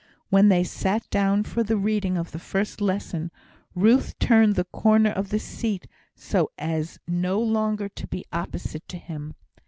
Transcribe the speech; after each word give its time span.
When 0.31 0.49
they 0.49 0.63
sat 0.63 1.07
down 1.11 1.43
for 1.43 1.61
the 1.61 1.77
reading 1.77 2.17
of 2.17 2.31
the 2.31 2.39
first 2.39 2.81
lesson, 2.81 3.29
Ruth 3.75 4.17
turned 4.17 4.55
the 4.55 4.63
corner 4.63 5.11
of 5.11 5.29
the 5.29 5.37
seat 5.37 5.85
so 6.15 6.49
as 6.57 6.97
no 7.07 7.39
longer 7.39 7.87
to 7.87 8.07
be 8.07 8.25
opposite 8.33 8.87
to 8.87 8.97
him. 8.97 9.35